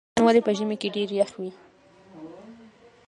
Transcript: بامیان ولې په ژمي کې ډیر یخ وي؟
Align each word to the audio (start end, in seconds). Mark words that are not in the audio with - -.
بامیان 0.15 0.25
ولې 0.27 0.41
په 0.45 0.51
ژمي 0.57 0.75
کې 0.81 0.93
ډیر 0.95 1.09
یخ 1.19 1.31
وي؟ 1.39 1.51